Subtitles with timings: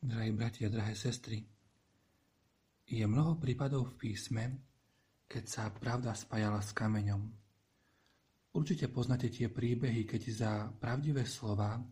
[0.00, 1.44] Drahí bratia, drahé sestry,
[2.88, 4.56] je mnoho prípadov v písme,
[5.28, 7.20] keď sa pravda spájala s kameňom.
[8.56, 11.84] Určite poznáte tie príbehy, keď za pravdivé slova,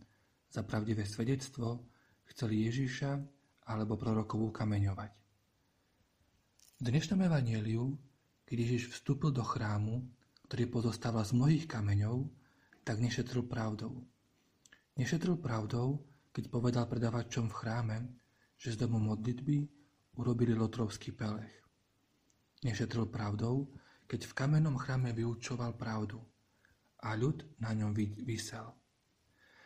[0.49, 1.85] za pravdivé svedectvo
[2.33, 3.13] chceli Ježiša
[3.69, 5.13] alebo prorokov ukameňovať.
[6.81, 7.93] V dnešnom evanieliu,
[8.49, 10.01] keď Ježiš vstúpil do chrámu,
[10.49, 12.25] ktorý pozostával z mnohých kameňov,
[12.89, 14.01] tak nešetril pravdou.
[14.97, 17.99] Nešetril pravdou, keď povedal predavačom v chráme,
[18.55, 19.59] že z domu modlitby
[20.23, 21.51] urobili lotrovský pelech.
[22.63, 23.75] Nešetril pravdou,
[24.07, 26.23] keď v kamennom chráme vyučoval pravdu
[27.03, 27.91] a ľud na ňom
[28.23, 28.71] vysel.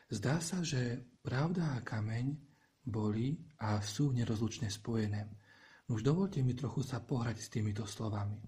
[0.09, 2.41] Zdá sa, že pravda a kameň
[2.89, 5.29] boli a sú nerozlučne spojené.
[5.93, 8.41] Už dovolte mi trochu sa pohrať s týmito slovami.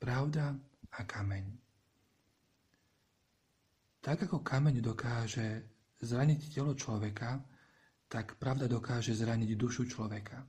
[0.00, 0.56] Pravda
[0.88, 1.52] a kameň.
[4.00, 5.68] Tak ako kameň dokáže
[6.02, 7.40] zraniť telo človeka,
[8.10, 10.44] tak pravda dokáže zraniť dušu človeka.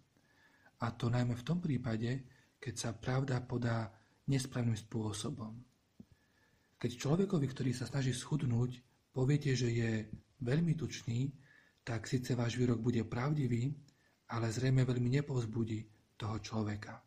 [0.84, 2.28] A to najmä v tom prípade,
[2.60, 3.88] keď sa pravda podá
[4.28, 5.56] nesprávnym spôsobom.
[6.76, 8.84] Keď človekovi, ktorý sa snaží schudnúť,
[9.16, 9.92] poviete, že je
[10.44, 11.32] veľmi tučný,
[11.84, 13.72] tak síce váš výrok bude pravdivý,
[14.36, 15.80] ale zrejme veľmi nepovzbudí
[16.20, 17.00] toho človeka.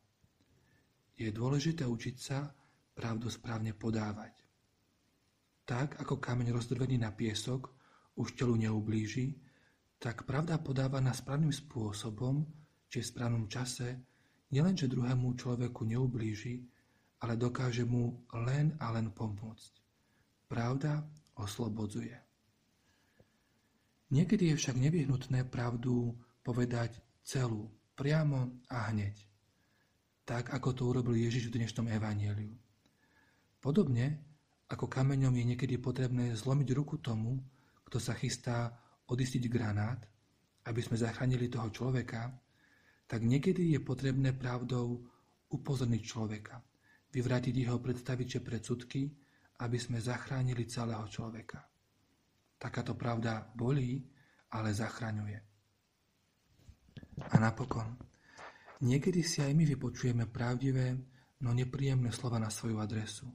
[1.17, 2.49] Je dôležité učiť sa
[2.97, 4.33] pravdu správne podávať.
[5.69, 7.73] Tak, ako kameň rozdrvený na piesok
[8.17, 9.37] už telu neublíži,
[10.01, 12.45] tak pravda podávaná správnym spôsobom,
[12.89, 13.97] či v správnom čase,
[14.53, 16.65] nielenže druhému človeku neublíži,
[17.25, 19.73] ale dokáže mu len a len pomôcť.
[20.47, 21.01] Pravda
[21.37, 22.17] oslobodzuje.
[24.07, 26.15] Niekedy je však nevyhnutné pravdu
[26.47, 27.67] povedať celú,
[27.99, 29.19] priamo a hneď.
[30.23, 32.55] Tak, ako to urobil Ježiš v dnešnom evaníliu.
[33.59, 34.23] Podobne,
[34.71, 37.43] ako kameňom je niekedy potrebné zlomiť ruku tomu,
[37.87, 38.75] kto sa chystá
[39.07, 40.03] odistiť granát,
[40.67, 42.35] aby sme zachránili toho človeka,
[43.07, 45.07] tak niekedy je potrebné pravdou
[45.47, 46.59] upozorniť človeka,
[47.15, 49.07] vyvrátiť jeho predstaviče predsudky,
[49.63, 51.63] aby sme zachránili celého človeka.
[52.59, 54.03] Takáto pravda bolí,
[54.51, 55.39] ale zachraňuje.
[57.31, 57.97] A napokon,
[58.83, 60.99] niekedy si aj my vypočujeme pravdivé,
[61.47, 63.31] no nepríjemné slova na svoju adresu.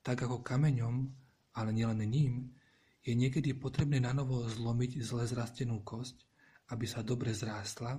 [0.00, 0.96] Tak ako kameňom,
[1.60, 2.56] ale nielen ním,
[3.00, 6.20] je niekedy potrebné nanovo zlomiť zle zrastenú kosť,
[6.70, 7.98] aby sa dobre zrástla,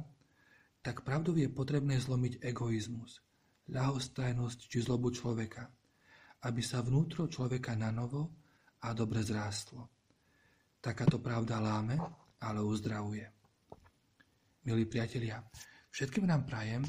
[0.82, 3.22] tak pravdou je potrebné zlomiť egoizmus,
[3.70, 5.70] ľahostajnosť či zlobu človeka,
[6.46, 8.34] aby sa vnútro človeka nanovo
[8.82, 9.90] a dobre zrástlo.
[10.82, 12.02] Takáto pravda láme,
[12.42, 13.30] ale uzdravuje.
[14.66, 15.42] Milí priatelia,
[15.94, 16.82] všetkým nám prajem,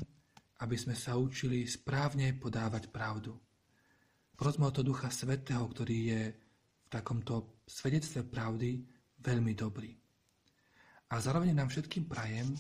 [0.65, 3.37] aby sme sa učili správne podávať pravdu.
[4.33, 6.23] Prosme o to Ducha Svetého, ktorý je
[6.93, 8.85] takomto svedectve pravdy
[9.25, 9.89] veľmi dobrý.
[11.13, 12.53] A zároveň nám všetkým prajem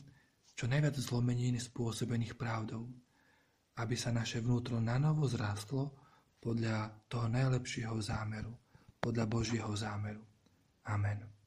[0.56, 2.88] čo najviac zlomenín spôsobených pravdou,
[3.80, 5.92] aby sa naše vnútro nanovo zrástlo
[6.40, 8.52] podľa toho najlepšieho zámeru,
[9.00, 10.24] podľa Božieho zámeru.
[10.88, 11.41] Amen.